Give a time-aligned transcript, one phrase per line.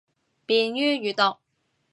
[0.47, 1.37] 便于阅读